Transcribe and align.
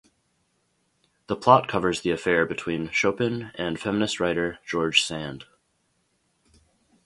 The 1.27 1.35
plot 1.35 1.67
covers 1.67 2.01
the 2.01 2.09
affair 2.09 2.43
between 2.47 2.89
Chopin 2.89 3.51
and 3.53 3.79
feminist 3.79 4.19
writer 4.19 4.57
George 4.65 5.03
Sand. 5.03 5.45